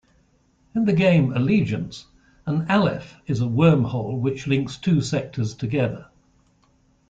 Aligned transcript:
In 0.73 0.85
the 0.85 0.93
game 0.93 1.31
"Allegiance" 1.33 2.07
an 2.47 2.65
Aleph 2.71 3.17
is 3.27 3.39
a 3.39 3.43
wormhole 3.45 4.19
which 4.19 4.47
links 4.47 4.75
two 4.77 4.99
sectors 4.99 5.53
together. 5.53 6.07